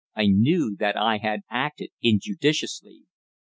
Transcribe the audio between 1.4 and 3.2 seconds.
acted injudiciously.